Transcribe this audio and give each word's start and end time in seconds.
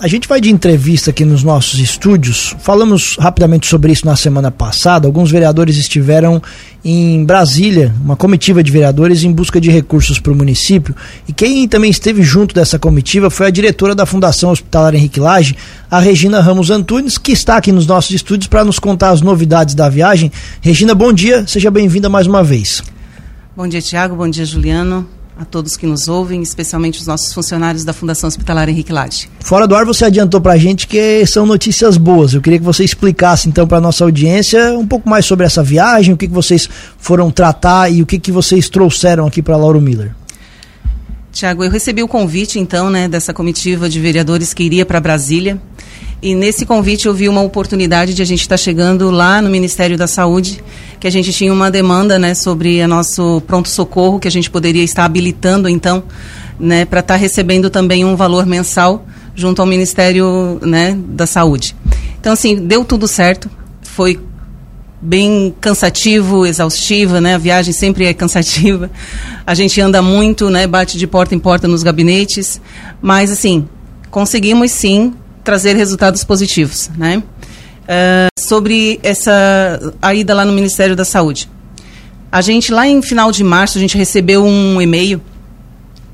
A 0.00 0.08
gente 0.08 0.26
vai 0.26 0.40
de 0.40 0.50
entrevista 0.50 1.10
aqui 1.10 1.26
nos 1.26 1.44
nossos 1.44 1.78
estúdios. 1.78 2.56
Falamos 2.60 3.18
rapidamente 3.20 3.66
sobre 3.66 3.92
isso 3.92 4.06
na 4.06 4.16
semana 4.16 4.50
passada. 4.50 5.06
Alguns 5.06 5.30
vereadores 5.30 5.76
estiveram 5.76 6.40
em 6.82 7.22
Brasília, 7.22 7.94
uma 8.02 8.16
comitiva 8.16 8.62
de 8.62 8.72
vereadores 8.72 9.24
em 9.24 9.30
busca 9.30 9.60
de 9.60 9.70
recursos 9.70 10.18
para 10.18 10.32
o 10.32 10.34
município. 10.34 10.96
E 11.28 11.34
quem 11.34 11.68
também 11.68 11.90
esteve 11.90 12.22
junto 12.22 12.54
dessa 12.54 12.78
comitiva 12.78 13.28
foi 13.28 13.48
a 13.48 13.50
diretora 13.50 13.94
da 13.94 14.06
Fundação 14.06 14.50
Hospitalar 14.50 14.94
Henrique 14.94 15.20
Lage, 15.20 15.54
a 15.90 16.00
Regina 16.00 16.40
Ramos 16.40 16.70
Antunes, 16.70 17.18
que 17.18 17.32
está 17.32 17.58
aqui 17.58 17.70
nos 17.70 17.86
nossos 17.86 18.12
estúdios 18.12 18.46
para 18.48 18.64
nos 18.64 18.78
contar 18.78 19.10
as 19.10 19.20
novidades 19.20 19.74
da 19.74 19.90
viagem. 19.90 20.32
Regina, 20.62 20.94
bom 20.94 21.12
dia, 21.12 21.46
seja 21.46 21.70
bem-vinda 21.70 22.08
mais 22.08 22.26
uma 22.26 22.42
vez. 22.42 22.82
Bom 23.54 23.68
dia, 23.68 23.82
Tiago. 23.82 24.16
Bom 24.16 24.30
dia, 24.30 24.46
Juliano 24.46 25.19
a 25.40 25.44
todos 25.46 25.74
que 25.74 25.86
nos 25.86 26.06
ouvem, 26.06 26.42
especialmente 26.42 27.00
os 27.00 27.06
nossos 27.06 27.32
funcionários 27.32 27.82
da 27.82 27.94
Fundação 27.94 28.28
Hospitalar 28.28 28.68
Henrique 28.68 28.92
Lage. 28.92 29.26
Fora 29.40 29.66
do 29.66 29.74
ar, 29.74 29.86
você 29.86 30.04
adiantou 30.04 30.38
para 30.38 30.52
a 30.52 30.58
gente 30.58 30.86
que 30.86 31.24
são 31.24 31.46
notícias 31.46 31.96
boas. 31.96 32.34
Eu 32.34 32.42
queria 32.42 32.58
que 32.58 32.64
você 32.64 32.84
explicasse 32.84 33.48
então 33.48 33.66
para 33.66 33.78
a 33.78 33.80
nossa 33.80 34.04
audiência 34.04 34.78
um 34.78 34.86
pouco 34.86 35.08
mais 35.08 35.24
sobre 35.24 35.46
essa 35.46 35.62
viagem, 35.62 36.12
o 36.12 36.16
que, 36.16 36.28
que 36.28 36.34
vocês 36.34 36.68
foram 36.98 37.30
tratar 37.30 37.90
e 37.90 38.02
o 38.02 38.06
que, 38.06 38.18
que 38.18 38.30
vocês 38.30 38.68
trouxeram 38.68 39.26
aqui 39.26 39.40
para 39.40 39.56
Lauro 39.56 39.80
Miller. 39.80 40.14
Tiago, 41.32 41.64
eu 41.64 41.70
recebi 41.70 42.02
o 42.02 42.08
convite 42.08 42.58
então 42.58 42.90
né, 42.90 43.08
dessa 43.08 43.32
comitiva 43.32 43.88
de 43.88 43.98
vereadores 43.98 44.52
que 44.52 44.62
iria 44.62 44.84
para 44.84 45.00
Brasília. 45.00 45.58
E 46.22 46.34
nesse 46.34 46.66
convite 46.66 47.06
eu 47.06 47.14
vi 47.14 47.28
uma 47.28 47.40
oportunidade 47.40 48.12
de 48.12 48.20
a 48.20 48.24
gente 48.26 48.42
estar 48.42 48.54
tá 48.54 48.62
chegando 48.62 49.10
lá 49.10 49.40
no 49.40 49.48
Ministério 49.48 49.96
da 49.96 50.06
Saúde, 50.06 50.62
que 50.98 51.06
a 51.06 51.10
gente 51.10 51.32
tinha 51.32 51.50
uma 51.50 51.70
demanda, 51.70 52.18
né, 52.18 52.34
sobre 52.34 52.82
o 52.82 52.88
nosso 52.88 53.42
pronto-socorro, 53.46 54.20
que 54.20 54.28
a 54.28 54.30
gente 54.30 54.50
poderia 54.50 54.84
estar 54.84 55.06
habilitando, 55.06 55.66
então, 55.66 56.02
né, 56.58 56.84
para 56.84 57.00
estar 57.00 57.14
tá 57.14 57.18
recebendo 57.18 57.70
também 57.70 58.04
um 58.04 58.16
valor 58.16 58.44
mensal 58.44 59.06
junto 59.34 59.62
ao 59.62 59.66
Ministério, 59.66 60.58
né, 60.60 60.94
da 61.08 61.26
Saúde. 61.26 61.74
Então, 62.20 62.34
assim, 62.34 62.54
deu 62.66 62.84
tudo 62.84 63.08
certo, 63.08 63.48
foi 63.80 64.20
bem 65.00 65.54
cansativo, 65.58 66.44
exaustiva, 66.44 67.20
né? 67.20 67.34
A 67.34 67.38
viagem 67.38 67.72
sempre 67.72 68.04
é 68.04 68.12
cansativa. 68.12 68.90
A 69.46 69.54
gente 69.54 69.80
anda 69.80 70.02
muito, 70.02 70.50
né? 70.50 70.66
Bate 70.66 70.98
de 70.98 71.06
porta 71.06 71.34
em 71.34 71.38
porta 71.38 71.66
nos 71.66 71.82
gabinetes, 71.82 72.60
mas 73.00 73.30
assim 73.30 73.66
conseguimos 74.10 74.72
sim 74.72 75.14
trazer 75.50 75.74
resultados 75.74 76.22
positivos, 76.22 76.88
né? 76.96 77.16
Uh, 77.18 78.40
sobre 78.40 79.00
essa 79.02 79.92
a 80.00 80.14
ida 80.14 80.32
lá 80.32 80.44
no 80.44 80.52
Ministério 80.52 80.94
da 80.94 81.04
Saúde. 81.04 81.50
A 82.30 82.40
gente, 82.40 82.70
lá 82.70 82.86
em 82.86 83.02
final 83.02 83.32
de 83.32 83.42
março, 83.42 83.76
a 83.76 83.80
gente 83.80 83.98
recebeu 83.98 84.44
um 84.44 84.80
e-mail 84.80 85.20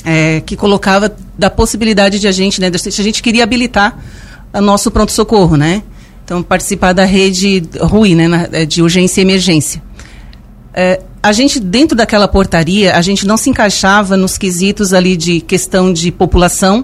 é, 0.02 0.40
que 0.40 0.56
colocava 0.56 1.14
da 1.38 1.50
possibilidade 1.50 2.18
de 2.18 2.26
a 2.26 2.32
gente, 2.32 2.62
né, 2.62 2.70
se 2.78 2.88
a 2.88 3.04
gente 3.04 3.22
queria 3.22 3.44
habilitar 3.44 3.98
o 4.54 4.60
nosso 4.62 4.90
pronto-socorro, 4.90 5.54
né? 5.54 5.82
Então, 6.24 6.42
participar 6.42 6.94
da 6.94 7.04
rede 7.04 7.62
RUI, 7.78 8.14
né, 8.14 8.48
é, 8.52 8.64
de 8.64 8.80
urgência 8.80 9.20
e 9.20 9.24
emergência. 9.24 9.82
É, 10.72 11.02
a 11.22 11.32
gente, 11.32 11.60
dentro 11.60 11.94
daquela 11.94 12.26
portaria, 12.26 12.96
a 12.96 13.02
gente 13.02 13.26
não 13.26 13.36
se 13.36 13.50
encaixava 13.50 14.16
nos 14.16 14.38
quesitos 14.38 14.94
ali 14.94 15.14
de 15.14 15.42
questão 15.42 15.92
de 15.92 16.10
população, 16.10 16.82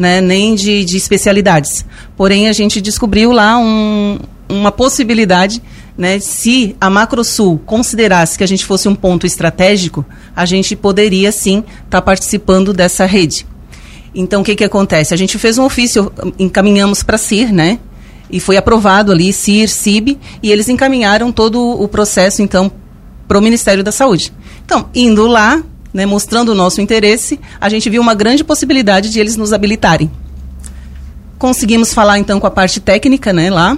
né, 0.00 0.18
nem 0.22 0.54
de, 0.54 0.82
de 0.82 0.96
especialidades. 0.96 1.84
Porém, 2.16 2.48
a 2.48 2.54
gente 2.54 2.80
descobriu 2.80 3.32
lá 3.32 3.58
um, 3.58 4.18
uma 4.48 4.72
possibilidade, 4.72 5.62
né, 5.96 6.18
se 6.18 6.74
a 6.80 6.88
Macrosul 6.88 7.58
considerasse 7.66 8.38
que 8.38 8.42
a 8.42 8.48
gente 8.48 8.64
fosse 8.64 8.88
um 8.88 8.94
ponto 8.94 9.26
estratégico, 9.26 10.02
a 10.34 10.46
gente 10.46 10.74
poderia 10.74 11.30
sim 11.30 11.58
estar 11.58 11.84
tá 11.90 12.02
participando 12.02 12.72
dessa 12.72 13.04
rede. 13.04 13.46
Então, 14.14 14.40
o 14.40 14.44
que, 14.44 14.56
que 14.56 14.64
acontece? 14.64 15.12
A 15.12 15.18
gente 15.18 15.38
fez 15.38 15.58
um 15.58 15.66
ofício, 15.66 16.10
encaminhamos 16.38 17.02
para 17.02 17.16
a 17.16 17.18
CIR, 17.18 17.52
né? 17.52 17.78
E 18.30 18.40
foi 18.40 18.56
aprovado 18.56 19.12
ali, 19.12 19.34
CIR, 19.34 19.68
CIB, 19.68 20.18
e 20.42 20.50
eles 20.50 20.70
encaminharam 20.70 21.30
todo 21.30 21.60
o 21.60 21.86
processo, 21.86 22.40
então, 22.40 22.72
para 23.28 23.38
o 23.38 23.42
Ministério 23.42 23.84
da 23.84 23.92
Saúde. 23.92 24.32
Então, 24.64 24.88
indo 24.94 25.26
lá, 25.26 25.62
né, 25.92 26.06
mostrando 26.06 26.50
o 26.50 26.54
nosso 26.54 26.80
interesse, 26.80 27.40
a 27.60 27.68
gente 27.68 27.88
viu 27.90 28.00
uma 28.00 28.14
grande 28.14 28.44
possibilidade 28.44 29.10
de 29.10 29.18
eles 29.18 29.36
nos 29.36 29.52
habilitarem. 29.52 30.10
Conseguimos 31.38 31.92
falar 31.94 32.18
então 32.18 32.38
com 32.38 32.46
a 32.46 32.50
parte 32.50 32.80
técnica, 32.80 33.32
né, 33.32 33.50
lá. 33.50 33.76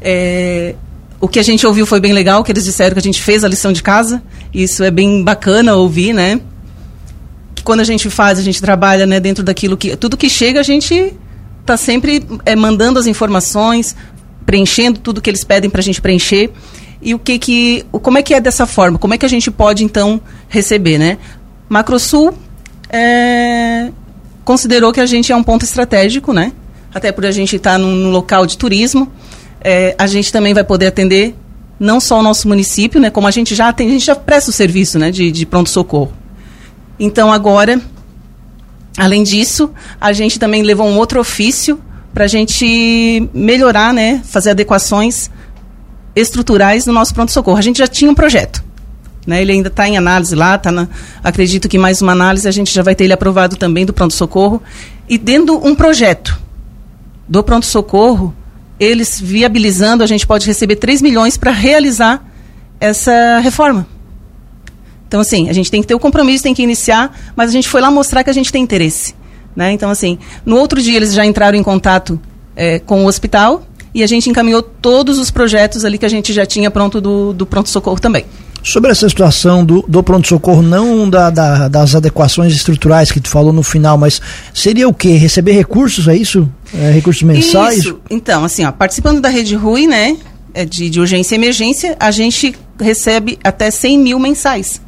É, 0.00 0.74
o 1.20 1.28
que 1.28 1.38
a 1.38 1.42
gente 1.42 1.66
ouviu 1.66 1.86
foi 1.86 2.00
bem 2.00 2.12
legal, 2.12 2.42
que 2.44 2.52
eles 2.52 2.64
disseram 2.64 2.92
que 2.94 2.98
a 2.98 3.02
gente 3.02 3.22
fez 3.22 3.44
a 3.44 3.48
lição 3.48 3.72
de 3.72 3.82
casa. 3.82 4.22
Isso 4.52 4.82
é 4.82 4.90
bem 4.90 5.22
bacana 5.22 5.76
ouvir, 5.76 6.12
né? 6.12 6.40
Que 7.54 7.62
quando 7.62 7.80
a 7.80 7.84
gente 7.84 8.08
faz, 8.08 8.38
a 8.38 8.42
gente 8.42 8.60
trabalha, 8.60 9.06
né, 9.06 9.20
dentro 9.20 9.44
daquilo 9.44 9.76
que 9.76 9.96
tudo 9.96 10.16
que 10.16 10.30
chega 10.30 10.60
a 10.60 10.62
gente 10.62 11.14
está 11.60 11.76
sempre 11.76 12.24
é, 12.44 12.56
mandando 12.56 12.98
as 12.98 13.06
informações, 13.06 13.94
preenchendo 14.46 14.98
tudo 14.98 15.20
que 15.20 15.28
eles 15.28 15.44
pedem 15.44 15.70
para 15.70 15.80
a 15.80 15.84
gente 15.84 16.00
preencher 16.00 16.50
e 17.02 17.14
o 17.14 17.18
que 17.18 17.38
que 17.38 17.84
como 17.90 18.18
é 18.18 18.22
que 18.22 18.34
é 18.34 18.40
dessa 18.40 18.66
forma 18.66 18.98
como 18.98 19.14
é 19.14 19.18
que 19.18 19.24
a 19.24 19.28
gente 19.28 19.50
pode 19.50 19.84
então 19.84 20.20
receber 20.48 20.98
né 20.98 21.18
Macrosul 21.70 22.34
é, 22.90 23.92
considerou 24.44 24.92
que 24.92 25.00
a 25.00 25.06
gente 25.06 25.30
é 25.30 25.36
um 25.36 25.42
ponto 25.42 25.64
estratégico, 25.64 26.32
né? 26.32 26.52
Até 26.92 27.12
por 27.12 27.24
a 27.24 27.30
gente 27.30 27.54
estar 27.54 27.72
tá 27.72 27.78
num, 27.78 27.94
num, 27.94 28.10
local 28.10 28.44
de 28.44 28.58
turismo. 28.58 29.10
É, 29.60 29.94
a 29.96 30.08
gente 30.08 30.32
também 30.32 30.52
vai 30.52 30.64
poder 30.64 30.88
atender 30.88 31.32
não 31.78 32.00
só 32.00 32.18
o 32.18 32.22
nosso 32.24 32.48
município, 32.48 33.00
né? 33.00 33.08
Como 33.08 33.28
a 33.28 33.30
gente 33.30 33.54
já 33.54 33.68
atende, 33.68 33.90
a 33.90 33.92
gente 33.92 34.04
já 34.04 34.16
presta 34.16 34.50
o 34.50 34.52
serviço, 34.52 34.98
né? 34.98 35.12
De, 35.12 35.30
de 35.30 35.46
pronto-socorro. 35.46 36.12
Então, 36.98 37.32
agora, 37.32 37.80
além 38.98 39.22
disso, 39.22 39.70
a 40.00 40.12
gente 40.12 40.40
também 40.40 40.64
levou 40.64 40.88
um 40.88 40.98
outro 40.98 41.20
ofício 41.20 41.80
para 42.12 42.24
a 42.24 42.28
gente 42.28 43.30
melhorar, 43.32 43.94
né? 43.94 44.20
Fazer 44.24 44.50
adequações 44.50 45.30
estruturais 46.16 46.84
no 46.84 46.92
nosso 46.92 47.14
pronto-socorro. 47.14 47.58
A 47.58 47.62
gente 47.62 47.78
já 47.78 47.86
tinha 47.86 48.10
um 48.10 48.14
projeto. 48.14 48.69
Né? 49.26 49.42
Ele 49.42 49.52
ainda 49.52 49.68
está 49.68 49.88
em 49.88 49.96
análise 49.96 50.34
lá, 50.34 50.56
tá 50.56 50.72
na, 50.72 50.88
acredito 51.22 51.68
que 51.68 51.78
mais 51.78 52.00
uma 52.00 52.12
análise 52.12 52.48
a 52.48 52.50
gente 52.50 52.72
já 52.72 52.82
vai 52.82 52.94
ter 52.94 53.04
ele 53.04 53.12
aprovado 53.12 53.56
também 53.56 53.84
do 53.84 53.92
pronto-socorro. 53.92 54.62
E 55.08 55.18
dentro 55.18 55.64
um 55.66 55.74
projeto 55.74 56.40
do 57.28 57.42
pronto-socorro, 57.42 58.34
eles 58.78 59.20
viabilizando, 59.20 60.02
a 60.02 60.06
gente 60.06 60.26
pode 60.26 60.46
receber 60.46 60.76
3 60.76 61.02
milhões 61.02 61.36
para 61.36 61.50
realizar 61.50 62.24
essa 62.80 63.38
reforma. 63.40 63.86
Então, 65.06 65.20
assim, 65.20 65.48
a 65.48 65.52
gente 65.52 65.70
tem 65.70 65.80
que 65.80 65.88
ter 65.88 65.94
o 65.94 65.98
compromisso, 65.98 66.44
tem 66.44 66.54
que 66.54 66.62
iniciar, 66.62 67.14
mas 67.36 67.50
a 67.50 67.52
gente 67.52 67.68
foi 67.68 67.80
lá 67.80 67.90
mostrar 67.90 68.24
que 68.24 68.30
a 68.30 68.32
gente 68.32 68.50
tem 68.50 68.62
interesse. 68.62 69.14
Né? 69.54 69.72
Então, 69.72 69.90
assim, 69.90 70.18
no 70.46 70.56
outro 70.56 70.80
dia 70.80 70.96
eles 70.96 71.12
já 71.12 71.26
entraram 71.26 71.58
em 71.58 71.62
contato 71.62 72.18
é, 72.54 72.78
com 72.78 73.04
o 73.04 73.06
hospital 73.06 73.66
e 73.92 74.02
a 74.02 74.06
gente 74.06 74.30
encaminhou 74.30 74.62
todos 74.62 75.18
os 75.18 75.30
projetos 75.30 75.84
ali 75.84 75.98
que 75.98 76.06
a 76.06 76.08
gente 76.08 76.32
já 76.32 76.46
tinha 76.46 76.70
pronto 76.70 77.00
do, 77.00 77.32
do 77.32 77.44
pronto-socorro 77.44 78.00
também. 78.00 78.24
Sobre 78.62 78.90
essa 78.90 79.08
situação 79.08 79.64
do, 79.64 79.82
do 79.88 80.02
pronto-socorro, 80.02 80.60
não 80.60 81.08
da, 81.08 81.30
da, 81.30 81.68
das 81.68 81.94
adequações 81.94 82.54
estruturais 82.54 83.10
que 83.10 83.20
tu 83.20 83.28
falou 83.28 83.52
no 83.52 83.62
final, 83.62 83.96
mas 83.96 84.20
seria 84.52 84.88
o 84.88 84.92
quê? 84.92 85.16
Receber 85.16 85.52
recursos, 85.52 86.06
é 86.08 86.16
isso? 86.16 86.48
É, 86.74 86.90
recursos 86.90 87.22
mensais? 87.22 87.78
Isso. 87.78 88.00
Então, 88.10 88.44
assim, 88.44 88.64
ó, 88.64 88.72
participando 88.72 89.20
da 89.20 89.28
rede 89.28 89.54
RUI, 89.54 89.86
né, 89.86 90.16
é 90.52 90.64
de, 90.64 90.90
de 90.90 91.00
urgência 91.00 91.34
e 91.34 91.38
emergência, 91.38 91.96
a 91.98 92.10
gente 92.10 92.54
recebe 92.78 93.38
até 93.42 93.70
100 93.70 93.98
mil 93.98 94.18
mensais. 94.18 94.80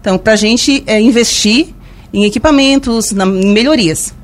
Então, 0.00 0.16
para 0.16 0.32
a 0.32 0.36
gente 0.36 0.82
é, 0.86 1.00
investir 1.00 1.68
em 2.12 2.24
equipamentos, 2.24 3.12
na, 3.12 3.24
em 3.26 3.52
melhorias. 3.52 4.14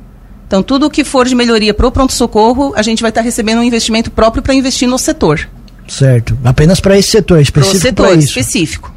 Então, 0.47 0.63
tudo 0.63 0.89
que 0.89 1.05
for 1.05 1.27
de 1.27 1.35
melhoria 1.35 1.75
para 1.75 1.87
o 1.87 1.93
pronto-socorro, 1.93 2.73
a 2.77 2.83
gente 2.83 3.03
vai 3.03 3.11
estar 3.11 3.21
tá 3.21 3.25
recebendo 3.25 3.59
um 3.59 3.65
investimento 3.65 4.11
próprio 4.11 4.43
para 4.43 4.55
investir 4.55 4.89
no 4.89 4.99
setor. 4.99 5.49
Certo. 5.89 6.37
Apenas 6.45 6.81
para 6.81 6.99
esse 6.99 7.11
setor 7.11 7.41
específico. 7.41 7.81
Pro 7.81 7.89
setor 7.89 8.19
específico. 8.19 8.93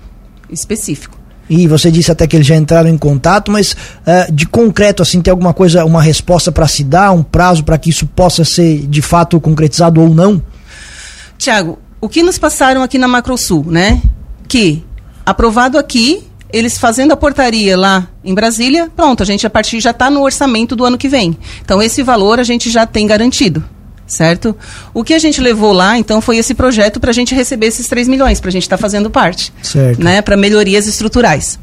Específico. 0.50 1.19
E 1.50 1.67
você 1.67 1.89
disse 1.89 2.11
até 2.11 2.27
que 2.27 2.35
eles 2.35 2.45
já 2.45 2.55
entraram 2.55 2.89
em 2.89 2.97
contato, 2.97 3.51
mas 3.51 3.72
uh, 3.72 4.31
de 4.31 4.45
concreto, 4.45 5.01
assim, 5.01 5.19
tem 5.19 5.31
alguma 5.31 5.53
coisa, 5.53 5.83
uma 5.83 6.01
resposta 6.01 6.51
para 6.51 6.67
se 6.67 6.83
dar, 6.83 7.11
um 7.11 7.23
prazo 7.23 7.63
para 7.63 7.77
que 7.77 7.89
isso 7.89 8.05
possa 8.05 8.45
ser 8.45 8.85
de 8.85 9.01
fato 9.01 9.39
concretizado 9.41 10.00
ou 10.00 10.13
não? 10.13 10.41
Tiago, 11.39 11.80
o 12.00 12.07
que 12.07 12.21
nos 12.21 12.38
passaram 12.38 12.83
aqui 12.83 13.00
na 13.00 13.07
Macrosul, 13.07 13.65
né? 13.65 14.00
Que 14.47 14.83
aprovado 15.25 15.80
aqui, 15.80 16.24
eles 16.53 16.77
fazendo 16.77 17.13
a 17.13 17.18
portaria 17.18 17.75
lá 17.75 18.07
em 18.24 18.33
Brasília, 18.33 18.91
pronto, 18.95 19.24
a 19.24 19.25
gente 19.25 19.47
a 19.47 19.50
partir 19.50 19.80
já 19.80 19.91
está 19.91 20.09
no 20.09 20.21
orçamento 20.21 20.75
do 20.75 20.86
ano 20.86 21.00
que 21.00 21.09
vem. 21.09 21.36
Então 21.63 21.81
esse 21.81 22.03
valor 22.03 22.39
a 22.39 22.44
gente 22.44 22.69
já 22.69 22.86
tem 22.86 23.07
garantido 23.07 23.63
certo? 24.09 24.56
O 24.94 25.03
que 25.03 25.13
a 25.13 25.19
gente 25.19 25.39
levou 25.39 25.71
lá, 25.71 25.97
então, 25.97 26.19
foi 26.19 26.38
esse 26.38 26.53
projeto 26.53 27.00
para 27.00 27.11
a 27.11 27.13
gente 27.13 27.33
receber 27.33 27.67
esses 27.67 27.88
3 27.88 28.07
milhões, 28.07 28.41
para 28.41 28.50
a 28.50 28.51
gente 28.51 28.63
estar 28.63 28.75
tá 28.77 28.81
fazendo 28.81 29.09
parte. 29.09 29.53
Certo. 29.61 30.03
Né, 30.03 30.21
para 30.21 30.35
melhorias 30.35 30.88
estruturais. 30.88 31.57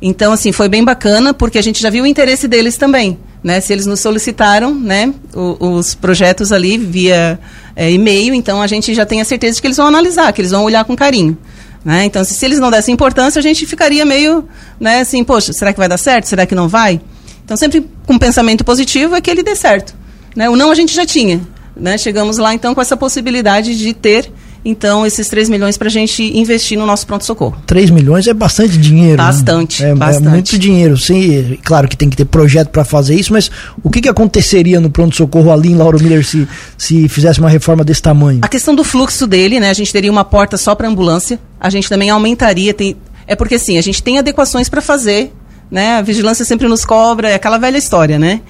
Então, 0.00 0.32
assim, 0.32 0.52
foi 0.52 0.68
bem 0.68 0.84
bacana, 0.84 1.32
porque 1.32 1.58
a 1.58 1.62
gente 1.62 1.80
já 1.80 1.90
viu 1.90 2.04
o 2.04 2.06
interesse 2.06 2.46
deles 2.46 2.76
também. 2.76 3.18
Né? 3.42 3.60
Se 3.60 3.72
eles 3.72 3.86
nos 3.86 4.00
solicitaram 4.00 4.74
né, 4.74 5.12
os, 5.34 5.56
os 5.60 5.94
projetos 5.94 6.52
ali 6.52 6.76
via 6.76 7.38
é, 7.74 7.90
e-mail, 7.90 8.34
então 8.34 8.60
a 8.60 8.66
gente 8.66 8.94
já 8.94 9.06
tem 9.06 9.20
a 9.20 9.24
certeza 9.24 9.56
de 9.56 9.60
que 9.60 9.66
eles 9.66 9.76
vão 9.76 9.86
analisar, 9.86 10.32
que 10.32 10.40
eles 10.40 10.50
vão 10.50 10.64
olhar 10.64 10.84
com 10.84 10.94
carinho. 10.96 11.36
Né? 11.84 12.04
Então, 12.04 12.22
se, 12.24 12.34
se 12.34 12.44
eles 12.44 12.58
não 12.58 12.70
dessem 12.70 12.92
importância, 12.92 13.38
a 13.38 13.42
gente 13.42 13.66
ficaria 13.66 14.04
meio 14.04 14.48
né, 14.78 15.00
assim, 15.00 15.22
poxa, 15.24 15.52
será 15.52 15.72
que 15.72 15.78
vai 15.78 15.88
dar 15.88 15.98
certo? 15.98 16.26
Será 16.26 16.46
que 16.46 16.54
não 16.54 16.68
vai? 16.68 17.00
Então, 17.44 17.56
sempre 17.56 17.88
com 18.06 18.14
um 18.14 18.18
pensamento 18.18 18.64
positivo 18.64 19.14
é 19.16 19.20
que 19.20 19.30
ele 19.30 19.42
dê 19.42 19.56
certo. 19.56 19.94
Né? 20.36 20.48
O 20.48 20.56
não 20.56 20.70
a 20.70 20.74
gente 20.74 20.94
já 20.94 21.06
tinha. 21.06 21.40
Né? 21.78 21.96
Chegamos 21.96 22.38
lá 22.38 22.52
então 22.54 22.74
com 22.74 22.80
essa 22.80 22.96
possibilidade 22.96 23.76
de 23.78 23.92
ter 23.94 24.32
então 24.64 25.06
esses 25.06 25.28
3 25.28 25.48
milhões 25.48 25.78
para 25.78 25.88
a 25.88 25.90
gente 25.90 26.22
investir 26.36 26.76
no 26.78 26.84
nosso 26.84 27.06
pronto-socorro. 27.06 27.56
3 27.66 27.90
milhões 27.90 28.26
é 28.26 28.34
bastante 28.34 28.76
dinheiro. 28.76 29.16
Bastante, 29.16 29.82
né? 29.82 29.90
é, 29.90 29.94
bastante. 29.94 30.26
É 30.26 30.30
muito 30.30 30.58
dinheiro. 30.58 30.96
Sim, 30.96 31.58
claro 31.64 31.88
que 31.88 31.96
tem 31.96 32.10
que 32.10 32.16
ter 32.16 32.24
projeto 32.24 32.68
para 32.68 32.84
fazer 32.84 33.14
isso, 33.14 33.32
mas 33.32 33.50
o 33.82 33.88
que, 33.88 34.00
que 34.00 34.08
aconteceria 34.08 34.80
no 34.80 34.90
pronto-socorro 34.90 35.52
ali 35.52 35.70
em 35.70 35.76
Lauro 35.76 36.02
Miller 36.02 36.24
se, 36.24 36.46
se 36.76 37.08
fizesse 37.08 37.40
uma 37.40 37.48
reforma 37.48 37.84
desse 37.84 38.02
tamanho? 38.02 38.40
A 38.42 38.48
questão 38.48 38.74
do 38.74 38.84
fluxo 38.84 39.26
dele, 39.26 39.60
né? 39.60 39.70
A 39.70 39.74
gente 39.74 39.92
teria 39.92 40.10
uma 40.10 40.24
porta 40.24 40.56
só 40.56 40.74
para 40.74 40.88
ambulância, 40.88 41.38
a 41.60 41.70
gente 41.70 41.88
também 41.88 42.10
aumentaria. 42.10 42.74
Tem, 42.74 42.96
é 43.26 43.36
porque 43.36 43.54
assim, 43.54 43.78
a 43.78 43.82
gente 43.82 44.02
tem 44.02 44.18
adequações 44.18 44.68
para 44.68 44.80
fazer, 44.80 45.32
né? 45.70 45.96
A 45.98 46.02
vigilância 46.02 46.44
sempre 46.44 46.66
nos 46.68 46.84
cobra, 46.84 47.30
é 47.30 47.34
aquela 47.34 47.58
velha 47.58 47.78
história, 47.78 48.18
né? 48.18 48.40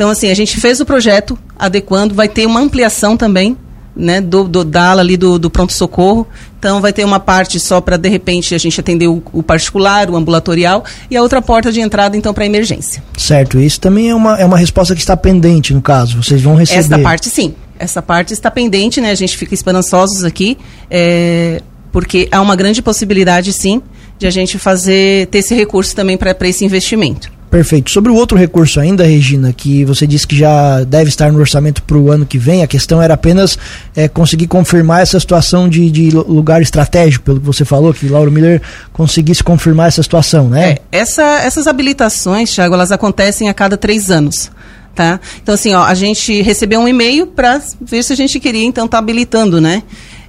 Então, 0.00 0.08
assim, 0.08 0.30
a 0.30 0.34
gente 0.34 0.58
fez 0.58 0.80
o 0.80 0.86
projeto 0.86 1.38
adequando, 1.58 2.14
vai 2.14 2.26
ter 2.26 2.46
uma 2.46 2.58
ampliação 2.58 3.18
também 3.18 3.54
né, 3.94 4.18
do, 4.18 4.44
do, 4.44 4.64
da 4.64 4.92
ala 4.92 5.02
ali 5.02 5.14
do, 5.14 5.38
do 5.38 5.50
pronto-socorro. 5.50 6.26
Então, 6.58 6.80
vai 6.80 6.90
ter 6.90 7.04
uma 7.04 7.20
parte 7.20 7.60
só 7.60 7.82
para, 7.82 7.98
de 7.98 8.08
repente, 8.08 8.54
a 8.54 8.58
gente 8.58 8.80
atender 8.80 9.08
o, 9.08 9.22
o, 9.30 9.42
particular, 9.42 10.08
o 10.08 10.16
ambulatorial, 10.16 10.86
e 11.10 11.18
a 11.18 11.20
outra 11.22 11.42
porta 11.42 11.70
de 11.70 11.82
entrada, 11.82 12.16
então, 12.16 12.32
para 12.32 12.46
emergência. 12.46 13.02
Certo. 13.18 13.60
Isso 13.60 13.78
também 13.78 14.08
é 14.08 14.14
uma, 14.14 14.40
é 14.40 14.44
uma 14.46 14.56
resposta 14.56 14.94
que 14.94 15.02
está 15.02 15.14
pendente, 15.18 15.74
no 15.74 15.82
caso. 15.82 16.22
Vocês 16.22 16.40
vão 16.40 16.54
receber. 16.54 16.80
Essa 16.80 16.98
parte, 16.98 17.28
sim. 17.28 17.54
Essa 17.78 18.00
parte 18.00 18.32
está 18.32 18.50
pendente, 18.50 19.02
né? 19.02 19.10
A 19.10 19.14
gente 19.14 19.36
fica 19.36 19.52
esperançosos 19.52 20.24
aqui, 20.24 20.56
é, 20.90 21.60
porque 21.92 22.26
há 22.32 22.40
uma 22.40 22.56
grande 22.56 22.80
possibilidade, 22.80 23.52
sim, 23.52 23.82
de 24.18 24.26
a 24.26 24.30
gente 24.30 24.58
fazer, 24.58 25.26
ter 25.26 25.40
esse 25.40 25.54
recurso 25.54 25.94
também 25.94 26.16
para 26.16 26.48
esse 26.48 26.64
investimento. 26.64 27.39
Perfeito. 27.50 27.90
Sobre 27.90 28.12
o 28.12 28.14
outro 28.14 28.38
recurso 28.38 28.78
ainda, 28.78 29.04
Regina, 29.04 29.52
que 29.52 29.84
você 29.84 30.06
disse 30.06 30.24
que 30.24 30.36
já 30.36 30.84
deve 30.84 31.08
estar 31.08 31.32
no 31.32 31.40
orçamento 31.40 31.82
para 31.82 31.98
o 31.98 32.10
ano 32.10 32.24
que 32.24 32.38
vem, 32.38 32.62
a 32.62 32.66
questão 32.66 33.02
era 33.02 33.14
apenas 33.14 33.58
é, 33.96 34.06
conseguir 34.06 34.46
confirmar 34.46 35.02
essa 35.02 35.18
situação 35.18 35.68
de, 35.68 35.90
de, 35.90 36.10
lugar 36.10 36.62
estratégico, 36.62 37.24
pelo 37.24 37.40
que 37.40 37.46
você 37.46 37.64
falou, 37.64 37.92
que 37.92 38.08
Lauro 38.08 38.30
Miller 38.30 38.62
conseguisse 38.92 39.42
confirmar 39.42 39.88
essa 39.88 40.00
situação, 40.00 40.48
né? 40.48 40.70
É, 40.70 40.78
essa, 40.92 41.40
essas 41.40 41.66
habilitações, 41.66 42.54
Thiago, 42.54 42.74
elas 42.74 42.92
acontecem 42.92 43.48
a 43.48 43.54
cada 43.54 43.76
três 43.76 44.12
anos. 44.12 44.48
Tá? 44.94 45.18
Então, 45.42 45.54
assim, 45.54 45.74
ó, 45.74 45.82
a 45.82 45.94
gente 45.94 46.42
recebeu 46.42 46.80
um 46.80 46.86
e-mail 46.86 47.26
para 47.26 47.60
ver 47.80 48.02
se 48.04 48.12
a 48.12 48.16
gente 48.16 48.38
queria, 48.38 48.64
então, 48.64 48.84
estar 48.84 48.98
tá 48.98 49.02
habilitando, 49.02 49.60
né? 49.60 49.82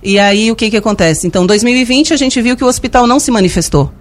E 0.04 0.18
aí, 0.18 0.52
o 0.52 0.56
que 0.56 0.72
que 0.72 0.78
acontece? 0.78 1.28
Então, 1.28 1.46
2020, 1.46 2.14
a 2.14 2.18
gente 2.18 2.42
viu 2.42 2.56
que 2.56 2.64
o 2.64 2.68
hospital 2.68 3.06
não 3.06 3.20
se 3.20 3.30
manifestou. 3.30 3.92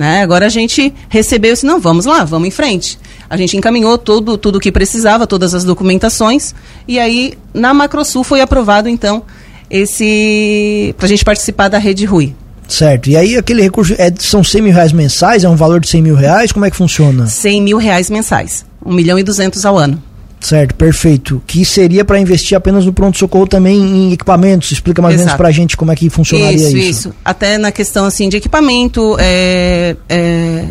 Né? 0.00 0.22
Agora 0.22 0.46
a 0.46 0.48
gente 0.48 0.94
recebeu 1.10 1.52
e 1.52 1.66
não, 1.66 1.78
vamos 1.78 2.06
lá, 2.06 2.24
vamos 2.24 2.48
em 2.48 2.50
frente. 2.50 2.98
A 3.28 3.36
gente 3.36 3.54
encaminhou 3.54 3.98
tudo, 3.98 4.38
tudo 4.38 4.56
o 4.56 4.58
que 4.58 4.72
precisava, 4.72 5.26
todas 5.26 5.54
as 5.54 5.62
documentações, 5.62 6.54
e 6.88 6.98
aí 6.98 7.34
na 7.52 7.74
Macrosul 7.74 8.24
foi 8.24 8.40
aprovado, 8.40 8.88
então, 8.88 9.22
esse. 9.68 10.94
para 10.96 11.04
a 11.04 11.08
gente 11.08 11.22
participar 11.22 11.68
da 11.68 11.76
Rede 11.76 12.06
Rui. 12.06 12.34
Certo. 12.66 13.10
E 13.10 13.16
aí 13.16 13.36
aquele 13.36 13.60
recurso 13.60 13.94
é, 13.98 14.10
são 14.18 14.42
100 14.42 14.62
mil 14.62 14.72
reais 14.72 14.90
mensais? 14.90 15.44
É 15.44 15.48
um 15.50 15.56
valor 15.56 15.80
de 15.80 15.90
100 15.90 16.00
mil 16.00 16.14
reais? 16.14 16.50
Como 16.50 16.64
é 16.64 16.70
que 16.70 16.76
funciona? 16.78 17.26
100 17.26 17.60
mil 17.60 17.76
reais 17.76 18.08
mensais. 18.08 18.64
1 18.82 18.94
milhão 18.94 19.18
e 19.18 19.22
200 19.22 19.66
ao 19.66 19.76
ano. 19.76 20.02
Certo, 20.40 20.74
perfeito. 20.74 21.42
Que 21.46 21.64
seria 21.64 22.04
para 22.04 22.18
investir 22.18 22.56
apenas 22.56 22.86
no 22.86 22.92
pronto-socorro 22.92 23.46
também 23.46 23.78
em 23.78 24.12
equipamentos. 24.12 24.72
Explica 24.72 25.02
mais 25.02 25.14
ou 25.14 25.18
menos 25.20 25.34
para 25.34 25.48
a 25.48 25.52
gente 25.52 25.76
como 25.76 25.92
é 25.92 25.96
que 25.96 26.08
funcionaria 26.08 26.56
isso. 26.56 26.76
Isso, 26.76 26.88
isso. 26.88 27.14
Até 27.22 27.58
na 27.58 27.70
questão 27.70 28.06
assim 28.06 28.28
de 28.28 28.38
equipamento, 28.38 29.16
é, 29.20 29.94
é, 30.08 30.68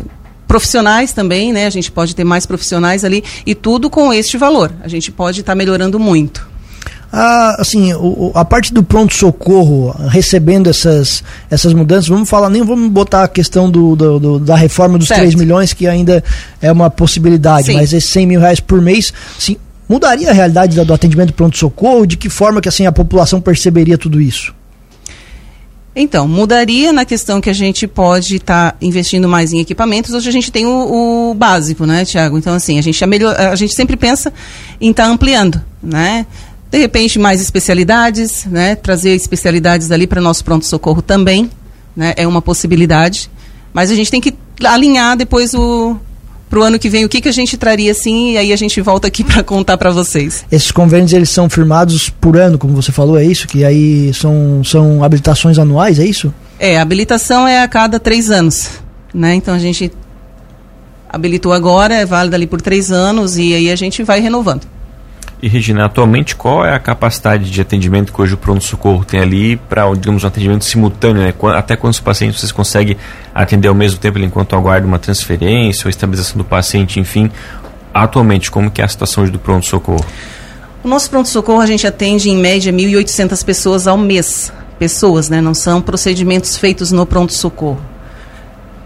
profissionais 0.47 1.13
também, 1.13 1.53
né? 1.53 1.67
A 1.67 1.69
gente 1.69 1.91
pode 1.91 2.15
ter 2.15 2.23
mais 2.23 2.47
profissionais 2.47 3.05
ali 3.05 3.23
e 3.45 3.53
tudo 3.53 3.89
com 3.89 4.11
este 4.11 4.35
valor. 4.35 4.71
A 4.81 4.87
gente 4.87 5.11
pode 5.11 5.41
estar 5.41 5.51
tá 5.51 5.55
melhorando 5.55 5.99
muito. 5.99 6.48
Ah, 7.11 7.55
assim, 7.57 7.91
o, 7.93 8.31
a 8.35 8.45
parte 8.45 8.71
do 8.71 8.83
pronto-socorro, 8.83 9.95
recebendo 10.09 10.69
essas, 10.69 11.23
essas 11.49 11.73
mudanças, 11.73 12.07
vamos 12.07 12.29
falar, 12.29 12.49
nem 12.49 12.63
vamos 12.63 12.91
botar 12.91 13.23
a 13.23 13.27
questão 13.27 13.69
do, 13.69 13.95
do, 13.95 14.19
do 14.19 14.39
da 14.39 14.55
reforma 14.55 14.97
dos 14.97 15.07
certo. 15.07 15.21
3 15.21 15.35
milhões, 15.35 15.73
que 15.73 15.87
ainda 15.87 16.23
é 16.61 16.71
uma 16.71 16.89
possibilidade, 16.89 17.67
Sim. 17.67 17.73
mas 17.73 17.93
esses 17.93 18.11
100 18.11 18.27
mil 18.27 18.39
reais 18.39 18.59
por 18.59 18.79
mês, 18.79 19.11
sim, 19.39 19.57
mudaria 19.87 20.29
a 20.29 20.33
realidade 20.33 20.75
do, 20.75 20.85
do 20.85 20.93
atendimento 20.93 21.33
pronto-socorro? 21.33 22.05
De 22.05 22.15
que 22.15 22.29
forma 22.29 22.61
que 22.61 22.69
assim, 22.69 22.85
a 22.85 22.91
população 22.91 23.41
perceberia 23.41 23.97
tudo 23.97 24.21
isso? 24.21 24.53
Então, 25.95 26.27
mudaria 26.27 26.93
na 26.93 27.03
questão 27.03 27.41
que 27.41 27.49
a 27.49 27.53
gente 27.53 27.87
pode 27.87 28.35
estar 28.35 28.71
tá 28.71 28.77
investindo 28.79 29.27
mais 29.27 29.51
em 29.51 29.59
equipamentos. 29.59 30.13
Hoje 30.13 30.29
a 30.29 30.31
gente 30.31 30.51
tem 30.51 30.65
o, 30.65 31.31
o 31.31 31.33
básico, 31.33 31.85
né, 31.85 32.05
Tiago? 32.05 32.37
Então, 32.37 32.53
assim, 32.53 32.77
a 32.77 32.81
gente, 32.81 33.03
a, 33.03 33.07
melhor, 33.07 33.35
a 33.35 33.55
gente 33.55 33.73
sempre 33.73 33.97
pensa 33.97 34.31
em 34.79 34.91
estar 34.91 35.05
tá 35.05 35.09
ampliando, 35.09 35.61
né? 35.81 36.25
De 36.71 36.77
repente, 36.77 37.17
mais 37.17 37.41
especialidades, 37.41 38.45
né? 38.45 38.75
Trazer 38.75 39.15
especialidades 39.15 39.91
ali 39.91 40.05
para 40.05 40.21
nosso 40.21 40.43
pronto-socorro 40.43 41.01
também, 41.01 41.49
né? 41.95 42.13
É 42.15 42.27
uma 42.27 42.41
possibilidade. 42.41 43.29
Mas 43.73 43.89
a 43.91 43.95
gente 43.95 44.11
tem 44.11 44.21
que 44.21 44.35
alinhar 44.63 45.17
depois 45.17 45.53
o, 45.53 45.97
para 46.49 46.59
o 46.59 46.63
ano 46.63 46.79
que 46.79 46.89
vem 46.89 47.05
o 47.05 47.09
que, 47.09 47.21
que 47.21 47.29
a 47.29 47.31
gente 47.31 47.55
traria 47.57 47.91
assim 47.91 48.31
e 48.31 48.37
aí 48.37 48.51
a 48.51 48.55
gente 48.55 48.81
volta 48.81 49.07
aqui 49.07 49.23
para 49.25 49.43
contar 49.43 49.77
para 49.77 49.91
vocês. 49.91 50.45
Esses 50.51 50.71
convênios 50.71 51.13
eles 51.13 51.29
são 51.29 51.49
firmados 51.49 52.09
por 52.09 52.35
ano, 52.35 52.57
como 52.57 52.75
você 52.75 52.91
falou, 52.91 53.17
é 53.17 53.23
isso? 53.23 53.47
Que 53.47 53.63
aí 53.63 54.13
são, 54.13 54.63
são 54.63 55.03
habilitações 55.03 55.57
anuais, 55.59 55.99
é 55.99 56.05
isso? 56.05 56.33
É, 56.59 56.77
a 56.77 56.81
habilitação 56.81 57.47
é 57.47 57.61
a 57.61 57.67
cada 57.67 57.99
três 57.99 58.31
anos, 58.31 58.69
né? 59.13 59.35
Então 59.35 59.53
a 59.53 59.59
gente 59.59 59.91
habilitou 61.07 61.53
agora, 61.53 61.95
é 61.95 62.05
válida 62.05 62.35
ali 62.35 62.47
por 62.47 62.61
três 62.61 62.91
anos 62.91 63.37
e 63.37 63.53
aí 63.53 63.71
a 63.71 63.75
gente 63.75 64.03
vai 64.03 64.19
renovando. 64.19 64.67
E 65.41 65.47
Regina, 65.47 65.85
atualmente 65.85 66.35
qual 66.35 66.65
é 66.65 66.75
a 66.75 66.79
capacidade 66.79 67.49
de 67.49 67.61
atendimento 67.61 68.11
que 68.11 68.21
hoje 68.21 68.33
o 68.33 68.37
pronto-socorro 68.37 69.05
tem 69.05 69.21
ali 69.21 69.55
para, 69.55 69.89
digamos, 69.93 70.25
um 70.25 70.27
atendimento 70.27 70.65
simultâneo? 70.65 71.23
Né? 71.23 71.33
Até 71.55 71.77
quantos 71.77 72.01
pacientes 72.01 72.41
vocês 72.41 72.51
conseguem 72.51 72.97
atender 73.33 73.69
ao 73.69 73.75
mesmo 73.75 73.99
tempo 73.99 74.19
enquanto 74.19 74.53
aguarda 74.53 74.85
uma 74.85 74.99
transferência 74.99 75.87
ou 75.87 75.89
estabilização 75.89 76.37
do 76.37 76.43
paciente, 76.43 76.99
enfim? 76.99 77.31
Atualmente, 77.93 78.51
como 78.51 78.69
que 78.69 78.81
é 78.81 78.83
a 78.83 78.87
situação 78.87 79.23
hoje 79.23 79.31
do 79.31 79.39
pronto-socorro? 79.39 80.05
O 80.83 80.87
nosso 80.89 81.09
pronto-socorro 81.09 81.61
a 81.61 81.65
gente 81.65 81.87
atende 81.87 82.29
em 82.29 82.37
média 82.37 82.73
1.800 82.73 83.43
pessoas 83.45 83.87
ao 83.87 83.97
mês. 83.97 84.51
Pessoas, 84.77 85.29
né? 85.29 85.39
Não 85.39 85.53
são 85.53 85.81
procedimentos 85.81 86.57
feitos 86.57 86.91
no 86.91 87.05
pronto-socorro. 87.05 87.81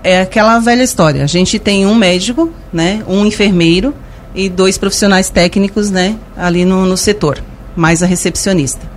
É 0.03 0.21
aquela 0.21 0.59
velha 0.59 0.83
história. 0.83 1.23
A 1.23 1.27
gente 1.27 1.57
tem 1.57 1.87
um 1.87 1.95
médico, 1.95 2.51
né? 2.71 3.03
Um 3.07 3.25
enfermeiro 3.25 3.93
e 4.35 4.49
dois 4.49 4.77
profissionais 4.77 5.29
técnicos, 5.29 5.89
né, 5.89 6.17
ali 6.35 6.65
no, 6.65 6.85
no 6.85 6.97
setor, 6.97 7.41
mais 7.75 8.01
a 8.01 8.05
recepcionista 8.05 8.89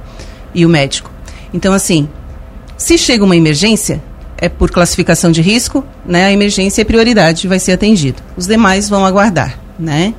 e 0.55 0.65
o 0.65 0.69
médico. 0.69 1.11
Então, 1.53 1.73
assim, 1.73 2.09
se 2.77 2.99
chega 2.99 3.25
uma 3.25 3.37
emergência, 3.37 4.03
é 4.39 4.49
por 4.49 4.71
classificação 4.71 5.31
de 5.31 5.41
risco, 5.41 5.85
né, 6.05 6.25
a 6.25 6.33
emergência 6.33 6.83
é 6.83 6.85
prioridade, 6.85 7.49
vai 7.49 7.59
ser 7.59 7.73
atendido. 7.73 8.23
Os 8.37 8.47
demais 8.47 8.89
vão 8.89 9.05
aguardar, 9.05 9.59
né? 9.79 10.15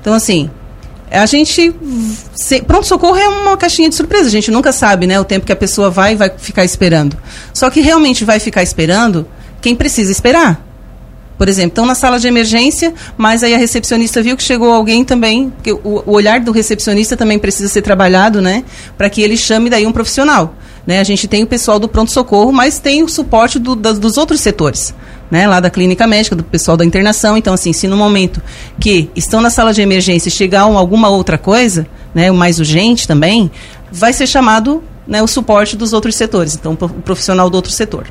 Então, 0.00 0.14
assim, 0.14 0.50
a 1.10 1.26
gente. 1.26 1.74
Pronto-socorro 2.66 3.16
é 3.16 3.28
uma 3.28 3.56
caixinha 3.56 3.88
de 3.88 3.94
surpresa. 3.94 4.28
A 4.28 4.30
gente 4.30 4.50
nunca 4.50 4.72
sabe, 4.72 5.06
né? 5.06 5.18
O 5.18 5.24
tempo 5.24 5.44
que 5.44 5.52
a 5.52 5.56
pessoa 5.56 5.90
vai 5.90 6.14
vai 6.14 6.30
ficar 6.36 6.64
esperando. 6.64 7.16
Só 7.52 7.68
que 7.68 7.80
realmente 7.80 8.24
vai 8.24 8.38
ficar 8.38 8.62
esperando 8.62 9.26
quem 9.60 9.74
precisa 9.74 10.12
esperar. 10.12 10.64
Por 11.40 11.48
exemplo, 11.48 11.70
estão 11.70 11.86
na 11.86 11.94
sala 11.94 12.20
de 12.20 12.28
emergência, 12.28 12.92
mas 13.16 13.42
aí 13.42 13.54
a 13.54 13.56
recepcionista 13.56 14.20
viu 14.20 14.36
que 14.36 14.42
chegou 14.42 14.70
alguém 14.74 15.06
também, 15.06 15.50
que 15.62 15.72
o, 15.72 16.02
o 16.04 16.12
olhar 16.12 16.38
do 16.38 16.52
recepcionista 16.52 17.16
também 17.16 17.38
precisa 17.38 17.66
ser 17.66 17.80
trabalhado, 17.80 18.42
né? 18.42 18.62
Para 18.98 19.08
que 19.08 19.22
ele 19.22 19.38
chame 19.38 19.70
daí 19.70 19.86
um 19.86 19.90
profissional. 19.90 20.54
Né? 20.86 21.00
A 21.00 21.02
gente 21.02 21.26
tem 21.26 21.42
o 21.42 21.46
pessoal 21.46 21.78
do 21.78 21.88
pronto-socorro, 21.88 22.52
mas 22.52 22.78
tem 22.78 23.02
o 23.02 23.08
suporte 23.08 23.58
do, 23.58 23.74
das, 23.74 23.98
dos 23.98 24.18
outros 24.18 24.38
setores. 24.42 24.94
Né, 25.30 25.46
lá 25.46 25.60
da 25.60 25.70
clínica 25.70 26.06
médica, 26.06 26.36
do 26.36 26.44
pessoal 26.44 26.76
da 26.76 26.84
internação. 26.84 27.38
Então, 27.38 27.54
assim, 27.54 27.72
se 27.72 27.88
no 27.88 27.96
momento 27.96 28.42
que 28.78 29.08
estão 29.16 29.40
na 29.40 29.48
sala 29.48 29.72
de 29.72 29.80
emergência 29.80 30.30
chegar 30.30 30.62
alguma 30.62 31.08
outra 31.08 31.38
coisa, 31.38 31.86
né, 32.14 32.30
mais 32.30 32.58
urgente 32.58 33.08
também, 33.08 33.50
vai 33.90 34.12
ser 34.12 34.26
chamado 34.26 34.84
né, 35.06 35.22
o 35.22 35.26
suporte 35.26 35.74
dos 35.74 35.94
outros 35.94 36.16
setores, 36.16 36.54
então 36.54 36.72
o 36.72 36.88
profissional 37.00 37.48
do 37.48 37.54
outro 37.54 37.72
setor. 37.72 38.08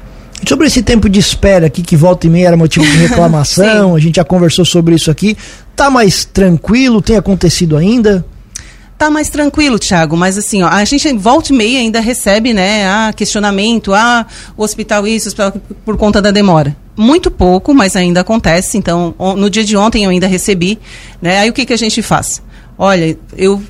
Sobre 0.47 0.67
esse 0.67 0.81
tempo 0.81 1.09
de 1.09 1.19
espera 1.19 1.67
aqui, 1.67 1.81
que 1.81 1.95
volta 1.95 2.27
e 2.27 2.29
meia 2.29 2.47
era 2.47 2.57
motivo 2.57 2.85
de 2.85 2.97
reclamação, 2.97 3.95
a 3.95 3.99
gente 3.99 4.15
já 4.15 4.23
conversou 4.23 4.65
sobre 4.65 4.95
isso 4.95 5.11
aqui. 5.11 5.37
Tá 5.75 5.89
mais 5.89 6.25
tranquilo? 6.25 7.01
Tem 7.01 7.17
acontecido 7.17 7.77
ainda? 7.77 8.25
Tá 8.97 9.09
mais 9.09 9.29
tranquilo, 9.29 9.79
Thiago, 9.79 10.17
mas 10.17 10.37
assim, 10.37 10.61
ó, 10.61 10.67
a 10.67 10.83
gente 10.83 11.13
volta 11.13 11.53
e 11.53 11.55
meia 11.55 11.79
ainda 11.79 12.01
recebe, 12.01 12.53
né, 12.53 12.85
ah, 12.85 13.13
questionamento, 13.15 13.93
ah, 13.93 14.27
o 14.57 14.63
hospital 14.63 15.07
isso, 15.07 15.29
hospital 15.29 15.53
por 15.85 15.95
conta 15.95 16.21
da 16.21 16.31
demora. 16.31 16.75
Muito 16.97 17.31
pouco, 17.31 17.73
mas 17.73 17.95
ainda 17.95 18.19
acontece. 18.19 18.77
Então, 18.77 19.15
no 19.37 19.49
dia 19.49 19.63
de 19.63 19.77
ontem 19.77 20.03
eu 20.03 20.09
ainda 20.09 20.27
recebi, 20.27 20.77
né? 21.21 21.39
Aí 21.39 21.49
o 21.49 21.53
que 21.53 21.65
que 21.65 21.71
a 21.71 21.77
gente 21.77 22.01
faz? 22.01 22.41
Olha, 22.77 23.17
eu 23.37 23.63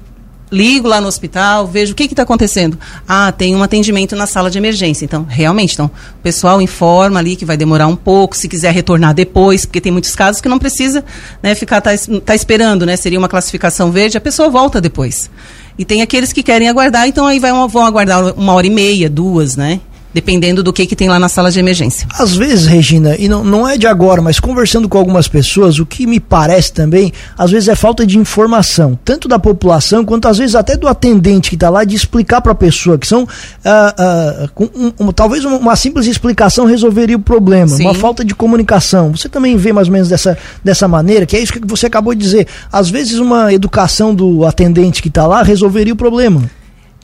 ligo 0.52 0.88
lá 0.88 1.00
no 1.00 1.08
hospital, 1.08 1.68
vejo 1.68 1.94
o 1.94 1.96
que 1.96 2.04
está 2.04 2.24
acontecendo. 2.24 2.78
Ah, 3.08 3.32
tem 3.32 3.56
um 3.56 3.64
atendimento 3.64 4.16
na 4.16 4.26
sala 4.26 4.50
de 4.50 4.58
emergência. 4.58 5.06
Então, 5.06 5.26
realmente, 5.28 5.74
então, 5.74 5.86
o 5.88 6.22
pessoal 6.24 6.62
informa 6.62 7.20
ali 7.20 7.36
que 7.36 7.46
vai 7.46 7.58
demorar 7.58 7.88
um 7.88 7.96
pouco, 7.96 8.36
se 8.36 8.48
quiser 8.48 8.74
retornar 8.74 9.14
depois, 9.14 9.66
porque 9.66 9.82
tem 9.82 9.92
muitos 9.92 10.16
casos 10.16 10.42
que 10.42 10.50
não 10.50 10.60
precisa 10.60 11.04
né, 11.42 11.56
ficar 11.56 11.82
tá, 11.82 11.92
tá 12.26 12.36
esperando, 12.36 12.86
né? 12.86 12.96
Seria 12.96 13.20
uma 13.20 13.30
classificação 13.30 13.92
verde, 13.92 14.18
a 14.18 14.22
pessoa 14.22 14.50
volta 14.50 14.82
depois. 14.82 15.30
E 15.78 15.86
tem 15.86 16.02
aqueles 16.02 16.34
que 16.34 16.44
querem 16.44 16.68
aguardar, 16.68 17.08
então 17.08 17.26
aí 17.26 17.40
vai 17.40 17.52
vão 17.68 17.86
aguardar 17.86 18.34
uma 18.38 18.54
hora 18.54 18.68
e 18.68 18.70
meia, 18.70 19.10
duas, 19.10 19.56
né? 19.56 19.80
Dependendo 20.14 20.64
do 20.64 20.74
que, 20.74 20.86
que 20.86 20.96
tem 20.96 21.08
lá 21.08 21.20
na 21.20 21.30
sala 21.30 21.52
de 21.52 21.60
emergência. 21.60 22.08
Às 22.18 22.36
vezes, 22.36 22.66
Regina, 22.66 23.16
e 23.18 23.28
não, 23.28 23.44
não 23.44 23.68
é 23.68 23.78
de 23.78 23.88
agora, 23.88 24.22
mas 24.22 24.40
conversando 24.40 24.90
com 24.90 24.98
algumas 24.98 25.28
pessoas, 25.28 25.80
o 25.80 25.86
que 25.86 26.08
me 26.08 26.20
parece 26.20 26.74
também, 26.74 27.14
às 27.38 27.52
vezes 27.52 27.70
é 27.70 27.76
falta 27.76 28.06
de 28.06 28.18
informação, 28.18 28.98
tanto 29.06 29.28
da 29.28 29.38
população 29.38 30.04
quanto 30.04 30.28
às 30.28 30.38
vezes 30.38 30.56
até 30.56 30.76
do 30.76 30.88
atendente 30.88 31.50
que 31.50 31.56
está 31.56 31.70
lá, 31.70 31.84
de 31.84 31.96
explicar 31.96 32.42
para 32.42 32.52
a 32.52 32.56
pessoa, 32.56 32.98
que 32.98 33.08
são, 33.08 33.24
uh, 33.24 34.50
com 34.56 34.66
um, 34.76 34.92
um, 35.00 35.12
talvez 35.12 35.46
uma 35.46 35.76
simples 35.76 36.08
explicação 36.08 36.66
resolveria 36.66 37.16
o 37.16 37.20
problema, 37.20 37.68
Sim. 37.68 37.84
uma 37.84 37.94
falta 37.94 38.26
de 38.26 38.34
comunicação. 38.34 39.16
Você 39.16 39.30
também 39.30 39.56
vê 39.58 39.72
mais 39.72 39.88
ou 39.88 39.94
menos 39.94 40.10
dessa, 40.10 40.38
dessa 40.64 40.88
maneira, 40.88 41.26
que 41.26 41.36
é 41.36 41.40
isso 41.40 41.54
que 41.54 41.66
você 41.66 41.86
acabou 41.86 42.14
de 42.16 42.22
dizer. 42.22 42.48
Às 42.72 42.90
vezes 42.90 43.20
uma 43.20 43.54
educação 43.54 44.14
do 44.14 44.46
atendente 44.46 45.02
que 45.02 45.08
está 45.08 45.28
lá 45.28 45.44
resolveria 45.44 45.94
o 45.94 45.98
problema 45.98 46.59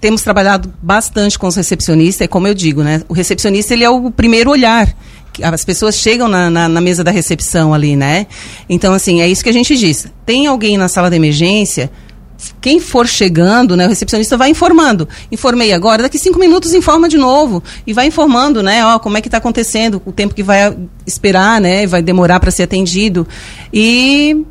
temos 0.06 0.22
trabalhado 0.22 0.72
bastante 0.84 1.40
com 1.40 1.48
os 1.48 1.56
recepcionistas, 1.56 2.26
é 2.26 2.28
como 2.28 2.48
eu 2.48 2.54
digo, 2.54 2.84
né? 2.84 3.02
O 3.10 3.14
recepcionista 3.14 3.74
ele 3.74 3.84
é 3.84 3.90
o 3.90 4.12
primeiro 4.12 4.52
olhar. 4.52 4.96
As 5.42 5.66
pessoas 5.66 5.96
chegam 5.96 6.28
na, 6.28 6.48
na, 6.48 6.70
na, 6.70 6.80
mesa 6.80 7.04
da 7.04 7.10
recepção 7.10 7.74
ali, 7.74 7.96
né? 7.96 8.28
Então, 8.70 8.94
assim, 8.94 9.20
é 9.22 9.28
isso 9.28 9.44
que 9.44 9.50
a 9.50 9.52
gente 9.52 9.76
diz. 9.76 10.06
Tem 10.24 10.46
alguém 10.46 10.78
na 10.78 10.88
sala 10.88 11.10
de 11.10 11.16
emergência, 11.16 11.90
quem 12.62 12.80
for 12.80 13.08
chegando, 13.08 13.76
né, 13.76 13.88
o 13.88 13.90
recepcionista 13.90 14.38
vai 14.38 14.52
informando. 14.52 15.10
Informei 15.32 15.74
agora, 15.74 16.04
daqui 16.04 16.20
cinco 16.20 16.38
minutos 16.38 16.76
informa 16.76 17.10
de 17.10 17.18
novo. 17.18 17.64
E 17.88 17.92
vai 17.92 18.06
informando, 18.06 18.62
né, 18.62 18.86
ó, 18.86 19.00
como 19.00 19.18
é 19.18 19.22
que 19.22 19.28
está 19.28 19.40
acontecendo, 19.40 20.00
o 20.06 20.12
tempo 20.12 20.36
que 20.36 20.44
vai 20.44 20.78
esperar, 21.08 21.60
né, 21.60 21.88
vai 21.88 22.04
demorar 22.04 22.40
para 22.40 22.52
ser 22.52 22.62
atendido. 22.62 23.28
E 23.74 24.46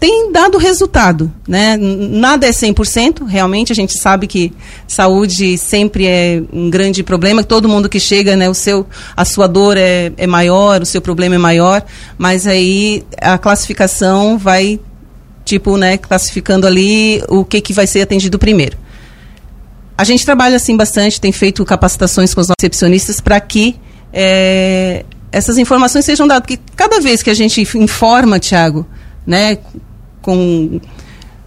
tem 0.00 0.32
dado 0.32 0.56
resultado, 0.56 1.30
né? 1.46 1.76
Nada 1.76 2.46
é 2.46 2.50
100%, 2.50 3.26
realmente 3.26 3.70
a 3.70 3.74
gente 3.74 3.98
sabe 3.98 4.26
que 4.26 4.50
saúde 4.88 5.58
sempre 5.58 6.06
é 6.06 6.42
um 6.50 6.70
grande 6.70 7.02
problema, 7.02 7.44
todo 7.44 7.68
mundo 7.68 7.86
que 7.86 8.00
chega, 8.00 8.34
né, 8.34 8.48
o 8.48 8.54
seu 8.54 8.86
a 9.14 9.26
sua 9.26 9.46
dor 9.46 9.76
é, 9.76 10.10
é 10.16 10.26
maior, 10.26 10.80
o 10.80 10.86
seu 10.86 11.02
problema 11.02 11.34
é 11.34 11.38
maior, 11.38 11.84
mas 12.16 12.46
aí 12.46 13.04
a 13.20 13.36
classificação 13.36 14.38
vai 14.38 14.80
tipo, 15.44 15.76
né, 15.76 15.98
classificando 15.98 16.66
ali 16.66 17.22
o 17.28 17.44
que 17.44 17.60
que 17.60 17.74
vai 17.74 17.86
ser 17.86 18.00
atendido 18.00 18.38
primeiro. 18.38 18.78
A 19.98 20.04
gente 20.04 20.24
trabalha 20.24 20.56
assim 20.56 20.78
bastante, 20.78 21.20
tem 21.20 21.30
feito 21.30 21.62
capacitações 21.62 22.32
com 22.32 22.40
os 22.40 22.46
recepcionistas 22.58 23.20
para 23.20 23.38
que 23.38 23.76
é, 24.14 25.04
essas 25.30 25.58
informações 25.58 26.06
sejam 26.06 26.26
dadas, 26.26 26.46
porque 26.46 26.58
cada 26.74 27.02
vez 27.02 27.22
que 27.22 27.28
a 27.28 27.34
gente 27.34 27.60
informa, 27.76 28.38
Tiago, 28.38 28.86
né, 29.26 29.58
com 30.22 30.80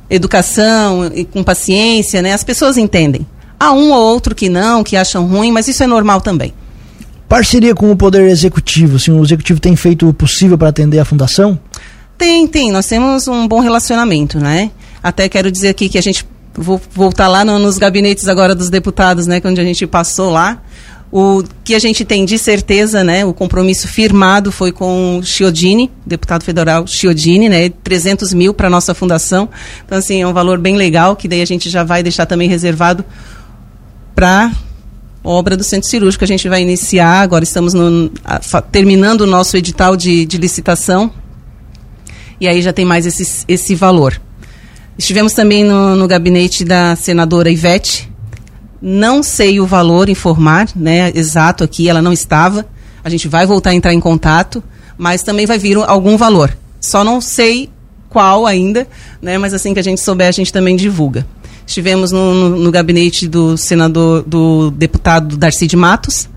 educação 0.09 1.11
e 1.13 1.25
com 1.25 1.43
paciência, 1.43 2.21
né, 2.21 2.33
as 2.33 2.43
pessoas 2.43 2.77
entendem. 2.77 3.25
Há 3.59 3.71
um 3.71 3.91
ou 3.91 4.01
outro 4.01 4.35
que 4.35 4.49
não, 4.49 4.83
que 4.83 4.95
acham 4.95 5.25
ruim, 5.25 5.51
mas 5.51 5.67
isso 5.67 5.83
é 5.83 5.87
normal 5.87 6.21
também. 6.21 6.53
Parceria 7.27 7.73
com 7.73 7.91
o 7.91 7.95
Poder 7.95 8.29
Executivo, 8.29 8.97
assim, 8.97 9.11
o 9.11 9.23
Executivo 9.23 9.59
tem 9.59 9.75
feito 9.75 10.07
o 10.07 10.13
possível 10.13 10.57
para 10.57 10.69
atender 10.69 10.99
a 10.99 11.05
Fundação? 11.05 11.57
Tem, 12.17 12.47
tem. 12.47 12.71
Nós 12.71 12.85
temos 12.85 13.27
um 13.27 13.47
bom 13.47 13.59
relacionamento, 13.59 14.39
né? 14.39 14.69
Até 15.01 15.27
quero 15.27 15.51
dizer 15.51 15.69
aqui 15.69 15.89
que 15.89 15.97
a 15.97 16.01
gente 16.01 16.25
vou 16.53 16.79
voltar 16.91 17.27
lá 17.27 17.43
no, 17.43 17.57
nos 17.57 17.77
gabinetes 17.77 18.27
agora 18.27 18.53
dos 18.53 18.69
deputados, 18.69 19.25
né, 19.25 19.41
onde 19.43 19.59
a 19.59 19.63
gente 19.63 19.87
passou 19.87 20.31
lá. 20.31 20.61
O 21.15 21.43
que 21.63 21.75
a 21.75 21.79
gente 21.79 22.03
tem 22.03 22.25
de 22.25 22.39
certeza, 22.39 23.03
né, 23.03 23.23
o 23.23 23.35
compromisso 23.35 23.87
firmado 23.87 24.51
foi 24.51 24.71
com 24.71 25.19
o 25.19 25.23
Chiodini, 25.23 25.91
deputado 26.03 26.43
federal 26.43 26.87
Chiodini, 26.87 27.47
né, 27.47 27.69
300 27.69 28.33
mil 28.33 28.51
para 28.51 28.67
nossa 28.67 28.95
fundação. 28.95 29.47
Então, 29.85 29.95
assim, 29.95 30.23
é 30.23 30.27
um 30.27 30.33
valor 30.33 30.57
bem 30.57 30.75
legal, 30.75 31.15
que 31.15 31.27
daí 31.27 31.43
a 31.43 31.45
gente 31.45 31.69
já 31.69 31.83
vai 31.83 32.01
deixar 32.01 32.25
também 32.25 32.49
reservado 32.49 33.05
para 34.15 34.51
obra 35.23 35.55
do 35.55 35.63
centro 35.63 35.87
cirúrgico. 35.87 36.23
A 36.23 36.27
gente 36.27 36.49
vai 36.49 36.63
iniciar, 36.63 37.21
agora 37.21 37.43
estamos 37.43 37.75
no, 37.75 38.09
terminando 38.71 39.21
o 39.21 39.27
nosso 39.27 39.55
edital 39.55 39.95
de, 39.95 40.25
de, 40.25 40.39
licitação, 40.39 41.11
e 42.41 42.47
aí 42.47 42.59
já 42.59 42.73
tem 42.73 42.85
mais 42.85 43.05
esse, 43.05 43.45
esse 43.47 43.75
valor. 43.75 44.19
Estivemos 44.97 45.33
também 45.33 45.63
no, 45.63 45.95
no 45.95 46.07
gabinete 46.07 46.65
da 46.65 46.95
senadora 46.95 47.51
Ivete, 47.51 48.11
não 48.85 49.23
sei 49.23 49.61
o 49.61 49.65
valor 49.65 50.09
informar, 50.09 50.67
né, 50.75 51.09
exato 51.15 51.63
aqui, 51.63 51.87
ela 51.87 52.01
não 52.01 52.11
estava. 52.11 52.65
A 53.01 53.09
gente 53.09 53.29
vai 53.29 53.45
voltar 53.45 53.69
a 53.69 53.73
entrar 53.73 53.93
em 53.93 53.99
contato, 53.99 54.61
mas 54.97 55.23
também 55.23 55.45
vai 55.45 55.57
vir 55.57 55.77
algum 55.77 56.17
valor. 56.17 56.53
Só 56.81 57.01
não 57.01 57.21
sei 57.21 57.69
qual 58.09 58.45
ainda, 58.45 58.85
né, 59.21 59.37
mas 59.37 59.53
assim 59.53 59.73
que 59.73 59.79
a 59.79 59.83
gente 59.83 60.01
souber, 60.01 60.27
a 60.27 60.31
gente 60.31 60.51
também 60.51 60.75
divulga. 60.75 61.25
Estivemos 61.65 62.11
no, 62.11 62.33
no, 62.33 62.49
no 62.59 62.71
gabinete 62.71 63.25
do 63.25 63.55
senador, 63.55 64.21
do 64.23 64.69
deputado 64.71 65.37
Darcy 65.37 65.65
de 65.65 65.77
Matos, 65.77 66.27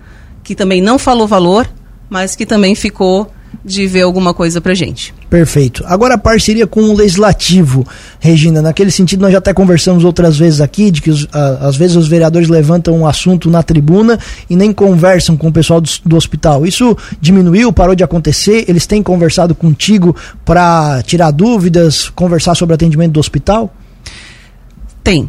que 0.44 0.54
também 0.54 0.80
não 0.80 1.00
falou 1.00 1.26
valor, 1.26 1.68
mas 2.08 2.36
que 2.36 2.46
também 2.46 2.76
ficou 2.76 3.28
de 3.66 3.84
ver 3.88 4.02
alguma 4.02 4.32
coisa 4.32 4.60
pra 4.60 4.74
gente. 4.74 5.12
Perfeito. 5.28 5.82
Agora 5.88 6.14
a 6.14 6.18
parceria 6.18 6.68
com 6.68 6.82
o 6.82 6.94
Legislativo, 6.94 7.84
Regina, 8.20 8.62
naquele 8.62 8.92
sentido 8.92 9.22
nós 9.22 9.32
já 9.32 9.38
até 9.38 9.52
conversamos 9.52 10.04
outras 10.04 10.38
vezes 10.38 10.60
aqui, 10.60 10.88
de 10.88 11.02
que 11.02 11.10
os, 11.10 11.26
a, 11.32 11.66
às 11.66 11.76
vezes 11.76 11.96
os 11.96 12.06
vereadores 12.06 12.48
levantam 12.48 12.96
um 12.96 13.06
assunto 13.06 13.50
na 13.50 13.64
tribuna 13.64 14.20
e 14.48 14.54
nem 14.54 14.72
conversam 14.72 15.36
com 15.36 15.48
o 15.48 15.52
pessoal 15.52 15.80
do, 15.80 15.90
do 16.04 16.16
hospital. 16.16 16.64
Isso 16.64 16.96
diminuiu, 17.20 17.72
parou 17.72 17.96
de 17.96 18.04
acontecer? 18.04 18.64
Eles 18.68 18.86
têm 18.86 19.02
conversado 19.02 19.52
contigo 19.52 20.14
para 20.44 21.02
tirar 21.02 21.32
dúvidas, 21.32 22.08
conversar 22.10 22.54
sobre 22.54 22.72
o 22.72 22.76
atendimento 22.76 23.14
do 23.14 23.20
hospital? 23.20 23.74
Tem. 25.02 25.28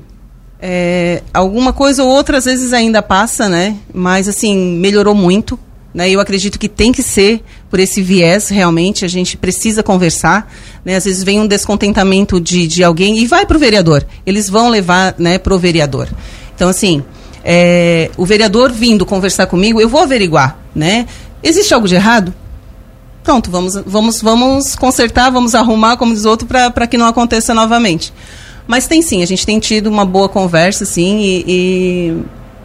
É, 0.62 1.24
alguma 1.34 1.74
coisa 1.74 2.04
ou 2.04 2.10
outra 2.10 2.38
às 2.38 2.46
vezes 2.46 2.72
ainda 2.72 3.02
passa, 3.02 3.50
né? 3.50 3.78
Mas 3.92 4.28
assim, 4.28 4.56
melhorou 4.78 5.16
muito 5.16 5.58
né? 5.98 6.12
Eu 6.12 6.20
acredito 6.20 6.60
que 6.60 6.70
tem 6.70 6.92
que 6.92 7.02
ser 7.02 7.42
por 7.70 7.80
esse 7.80 8.02
viés, 8.02 8.48
realmente, 8.50 9.04
a 9.04 9.08
gente 9.08 9.36
precisa 9.36 9.84
conversar. 9.84 10.52
Né? 10.86 10.96
Às 10.96 11.06
vezes 11.06 11.24
vem 11.24 11.40
um 11.40 11.48
descontentamento 11.48 12.40
de, 12.40 12.66
de 12.68 12.84
alguém 12.84 13.18
e 13.20 13.28
vai 13.28 13.46
para 13.46 13.58
o 13.58 13.60
vereador. 13.60 14.06
Eles 14.26 14.50
vão 14.50 14.70
levar 14.70 15.16
né, 15.18 15.38
para 15.38 15.54
o 15.54 15.60
vereador. 15.60 16.08
Então, 16.56 16.70
assim, 16.70 17.04
é, 17.44 18.10
o 18.18 18.26
vereador 18.26 18.72
vindo 18.72 19.06
conversar 19.06 19.48
comigo, 19.48 19.82
eu 19.82 19.90
vou 19.90 20.02
averiguar. 20.02 20.58
Né? 20.74 21.08
Existe 21.44 21.74
algo 21.74 21.88
de 21.88 21.96
errado? 21.96 22.34
Pronto, 23.24 23.52
vamos, 23.52 23.76
vamos, 23.86 24.22
vamos 24.22 24.76
consertar, 24.76 25.30
vamos 25.30 25.54
arrumar, 25.54 25.98
como 25.98 26.14
diz 26.14 26.24
outro, 26.24 26.48
para 26.48 26.88
que 26.88 26.98
não 26.98 27.08
aconteça 27.08 27.54
novamente. 27.54 28.14
Mas 28.66 28.88
tem 28.88 29.02
sim, 29.02 29.22
a 29.22 29.26
gente 29.26 29.46
tem 29.46 29.60
tido 29.60 29.88
uma 29.88 30.06
boa 30.06 30.30
conversa, 30.30 30.86
sim, 30.86 31.20
e, 31.20 31.46
e 31.48 32.18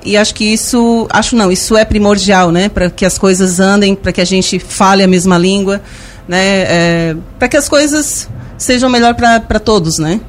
e 0.04 0.16
acho 0.16 0.34
que 0.34 0.44
isso, 0.44 1.06
acho 1.10 1.36
não, 1.36 1.50
isso 1.50 1.76
é 1.76 1.84
primordial, 1.84 2.50
né, 2.50 2.68
para 2.68 2.90
que 2.90 3.04
as 3.04 3.18
coisas 3.18 3.60
andem, 3.60 3.94
para 3.94 4.12
que 4.12 4.20
a 4.20 4.24
gente 4.24 4.58
fale 4.58 5.02
a 5.02 5.08
mesma 5.08 5.38
língua, 5.38 5.80
né, 6.26 6.38
é, 6.38 7.16
para 7.38 7.48
que 7.48 7.56
as 7.56 7.68
coisas 7.68 8.28
sejam 8.56 8.88
melhor 8.88 9.14
para 9.14 9.60
todos, 9.60 9.98
né. 9.98 10.20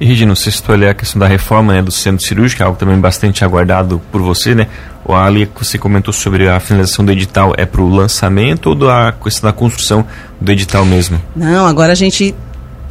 E 0.00 0.04
Regina, 0.04 0.34
você 0.34 0.50
citou 0.50 0.74
ali 0.74 0.88
a 0.88 0.94
questão 0.94 1.20
da 1.20 1.28
reforma 1.28 1.74
né, 1.74 1.80
do 1.80 1.92
centro 1.92 2.26
cirúrgico, 2.26 2.60
algo 2.64 2.76
também 2.76 2.98
bastante 2.98 3.44
aguardado 3.44 4.02
por 4.10 4.20
você, 4.20 4.52
né? 4.52 4.66
O 5.04 5.14
ali 5.14 5.46
que 5.46 5.64
você 5.64 5.78
comentou 5.78 6.12
sobre 6.12 6.48
a 6.48 6.58
finalização 6.58 7.04
do 7.04 7.12
edital 7.12 7.54
é 7.56 7.64
para 7.64 7.80
o 7.80 7.88
lançamento 7.88 8.70
ou 8.70 8.74
da 8.74 9.12
questão 9.12 9.48
da 9.48 9.52
construção 9.52 10.04
do 10.40 10.50
edital 10.50 10.84
mesmo? 10.84 11.22
Não, 11.36 11.66
agora 11.66 11.92
a 11.92 11.94
gente 11.94 12.34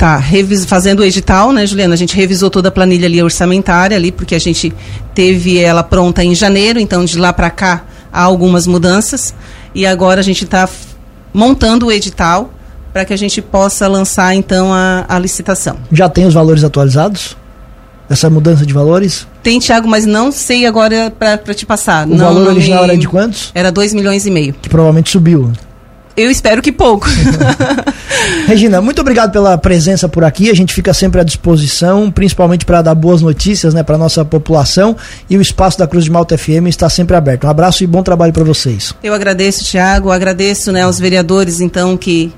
tá 0.02 0.20
fazendo 0.66 1.02
o 1.02 1.04
edital, 1.04 1.52
né, 1.52 1.64
Juliana? 1.68 1.94
A 1.94 1.98
gente 1.98 2.16
revisou 2.16 2.50
toda 2.50 2.70
a 2.70 2.72
planilha 2.72 3.06
ali 3.06 3.22
orçamentária 3.22 3.96
ali, 3.96 4.12
porque 4.12 4.34
a 4.34 4.40
gente 4.40 4.74
teve 5.14 5.60
ela 5.60 5.84
pronta 5.84 6.24
em 6.24 6.34
janeiro, 6.34 6.80
então 6.80 7.06
de 7.06 7.20
lá 7.20 7.32
para 7.32 7.52
cá 7.52 7.84
há 8.12 8.24
algumas 8.24 8.66
mudanças. 8.66 9.36
E 9.76 9.86
agora 9.86 10.20
a 10.20 10.24
gente 10.24 10.44
está 10.44 10.68
montando 11.32 11.86
o 11.86 11.92
edital 11.92 12.52
para 12.92 13.06
que 13.06 13.14
a 13.14 13.18
gente 13.18 13.44
possa 13.44 13.88
lançar 13.88 14.34
então 14.34 14.74
a, 14.74 15.06
a 15.08 15.20
licitação. 15.20 15.78
Já 15.92 16.10
tem 16.10 16.26
os 16.26 16.34
valores 16.34 16.64
atualizados? 16.64 17.38
Essa 18.10 18.28
mudança 18.28 18.66
de 18.66 18.74
valores? 18.74 19.28
Tem, 19.44 19.60
Tiago, 19.60 19.88
mas 19.88 20.06
não 20.06 20.32
sei 20.32 20.66
agora 20.66 21.14
para 21.18 21.54
te 21.54 21.66
passar. 21.66 22.08
O 22.08 22.10
não, 22.10 22.26
valor 22.26 22.48
original 22.48 22.84
me... 22.84 22.90
era 22.90 22.98
de 22.98 23.08
quantos? 23.08 23.52
Era 23.54 23.72
2 23.72 23.94
milhões 23.94 24.26
e 24.26 24.32
meio. 24.32 24.54
Que 24.60 24.68
provavelmente 24.68 25.12
subiu. 25.12 25.52
Eu 26.16 26.30
espero 26.30 26.62
que 26.62 26.72
pouco. 26.72 27.08
Regina, 28.48 28.82
muito 28.82 29.00
obrigado 29.02 29.32
pela 29.32 29.58
presença 29.58 30.10
por 30.10 30.24
aqui. 30.24 30.50
A 30.50 30.54
gente 30.54 30.74
fica 30.74 30.94
sempre 30.94 31.22
à 31.22 31.24
disposição, 31.24 32.12
principalmente 32.12 32.66
para 32.66 32.82
dar 32.82 32.96
boas 32.96 33.22
notícias 33.22 33.74
né, 33.74 33.82
para 33.84 33.98
nossa 33.98 34.24
população. 34.26 34.96
E 35.30 35.38
o 35.38 35.42
espaço 35.42 35.80
da 35.80 35.88
Cruz 35.88 36.06
de 36.06 36.12
Malta 36.12 36.38
FM 36.38 36.68
está 36.68 36.90
sempre 36.90 37.16
aberto. 37.16 37.46
Um 37.46 37.50
abraço 37.50 37.84
e 37.84 37.88
bom 37.88 38.04
trabalho 38.04 38.34
para 38.34 38.44
vocês. 38.44 38.94
Eu 39.02 39.14
agradeço, 39.14 39.64
Tiago. 39.64 40.12
Agradeço 40.12 40.72
né, 40.72 40.82
aos 40.82 41.00
vereadores, 41.00 41.62
então, 41.62 41.96
que 41.96 42.34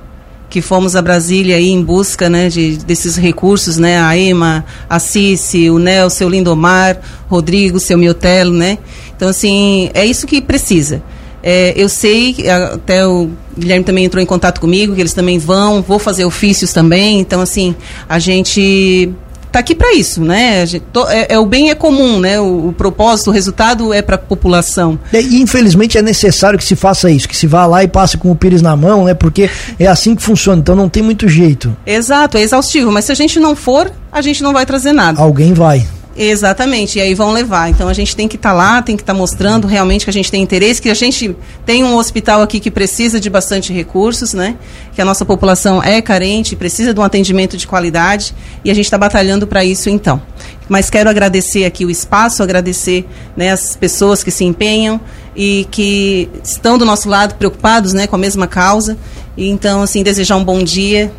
que 0.54 0.62
fomos 0.62 0.96
a 0.96 1.02
Brasília 1.02 1.56
aí 1.56 1.70
em 1.70 1.84
busca 1.84 2.30
né, 2.30 2.48
de, 2.48 2.78
desses 2.78 3.16
recursos, 3.16 3.78
né, 3.78 4.00
a 4.00 4.16
EMA, 4.16 4.64
a 4.88 5.00
Cici, 5.00 5.68
o 5.72 5.80
Nel, 5.80 6.12
seu 6.12 6.30
Lindomar, 6.30 7.00
Rodrigo, 7.28 7.80
seu 7.80 7.98
Miotelo, 7.98 8.54
né? 8.54 8.78
Então, 9.16 9.30
assim, 9.30 9.90
é 9.96 10.06
isso 10.06 10.28
que 10.28 10.40
precisa. 10.40 11.02
É, 11.44 11.74
eu 11.76 11.90
sei, 11.90 12.38
até 12.74 13.06
o 13.06 13.30
Guilherme 13.58 13.84
também 13.84 14.06
entrou 14.06 14.24
em 14.24 14.26
contato 14.26 14.62
comigo, 14.62 14.96
que 14.96 15.02
eles 15.02 15.14
também 15.14 15.38
vão, 15.38 15.82
vou 15.82 16.00
fazer 16.00 16.24
ofícios 16.24 16.72
também, 16.72 17.20
então, 17.20 17.42
assim, 17.42 17.76
a 18.08 18.18
gente 18.18 19.14
está 19.54 19.60
aqui 19.60 19.76
para 19.76 19.94
isso, 19.94 20.22
né? 20.22 20.66
To, 20.92 21.08
é, 21.08 21.28
é, 21.30 21.40
o 21.40 21.46
bem 21.46 21.70
é 21.70 21.76
comum, 21.76 22.20
né? 22.20 22.40
O, 22.40 22.70
o 22.70 22.74
propósito, 22.74 23.30
o 23.30 23.34
resultado 23.34 23.94
é 23.94 24.02
para 24.02 24.16
a 24.16 24.18
população. 24.18 24.98
E 25.14 25.40
infelizmente 25.40 25.96
é 25.96 26.02
necessário 26.02 26.58
que 26.58 26.66
se 26.66 26.76
faça 26.76 27.12
isso, 27.12 27.30
que 27.30 27.38
se 27.38 27.46
vá 27.46 27.68
lá 27.68 27.84
e 27.84 27.88
passe 27.88 28.18
com 28.18 28.32
o 28.32 28.36
pires 28.36 28.64
na 28.64 28.76
mão, 28.76 29.06
né? 29.06 29.14
Porque 29.14 29.50
é 29.80 29.86
assim 29.86 30.16
que 30.16 30.24
funciona, 30.24 30.60
então 30.60 30.76
não 30.76 30.90
tem 30.90 31.04
muito 31.04 31.28
jeito. 31.28 31.76
Exato, 31.86 32.38
é 32.38 32.42
exaustivo, 32.42 32.92
mas 32.92 33.06
se 33.06 33.12
a 33.12 33.16
gente 33.16 33.40
não 33.40 33.56
for, 33.56 33.92
a 34.12 34.22
gente 34.22 34.42
não 34.42 34.54
vai 34.54 34.66
trazer 34.66 34.92
nada. 34.92 35.22
Alguém 35.22 35.54
vai. 35.54 35.86
Exatamente, 36.16 37.00
e 37.00 37.02
aí 37.02 37.16
vão 37.16 37.32
levar. 37.32 37.70
Então 37.70 37.90
a 37.90 37.94
gente 37.94 38.16
tem 38.16 38.28
que 38.28 38.36
estar 38.36 38.52
tá 38.52 38.56
lá, 38.56 38.82
tem 38.82 38.96
que 38.96 39.02
estar 39.02 39.14
tá 39.14 39.18
mostrando 39.20 39.68
realmente 39.68 40.06
que 40.06 40.10
a 40.12 40.14
gente 40.14 40.30
tem 40.30 40.44
interesse, 40.44 40.80
que 40.80 40.90
a 40.90 40.94
gente 40.94 41.36
tem 41.66 41.84
um 41.84 41.96
hospital 41.96 42.42
aqui 42.42 42.60
que 42.60 42.70
precisa 42.70 43.20
de 43.20 43.30
bastante 43.30 43.74
recursos, 43.74 44.34
né? 44.34 44.56
Que 44.94 45.02
a 45.02 45.06
nossa 45.06 45.26
população 45.26 45.82
é 45.82 46.02
carente, 46.02 46.56
precisa 46.56 46.94
de 46.94 47.00
um 47.00 47.04
atendimento 47.04 47.58
de 47.58 47.66
qualidade 47.66 48.36
e 48.64 48.70
a 48.70 48.74
gente 48.76 48.86
está 48.86 48.98
batalhando 48.98 49.48
para 49.48 49.66
isso 49.66 49.90
então. 49.90 50.22
Mas 50.70 50.90
quero 50.90 51.10
agradecer 51.10 51.66
aqui 51.66 51.84
o 51.84 51.90
espaço, 51.90 52.44
agradecer 52.44 53.08
né, 53.36 53.52
as 53.52 53.76
pessoas 53.76 54.24
que 54.24 54.32
se 54.32 54.44
empenham 54.44 55.02
e 55.36 55.68
que 55.72 56.30
estão 56.44 56.78
do 56.78 56.86
nosso 56.86 57.10
lado, 57.10 57.36
preocupados 57.36 57.92
né, 57.92 58.08
com 58.08 58.16
a 58.16 58.20
mesma 58.20 58.48
causa. 58.48 58.98
E, 59.36 59.50
então, 59.50 59.82
assim, 59.82 60.04
desejar 60.04 60.38
um 60.38 60.44
bom 60.44 60.64
dia 60.64 61.12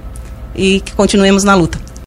e 0.55 0.81
que 0.81 0.93
continuemos 0.93 1.45
na 1.45 1.55
luta. 1.55 1.84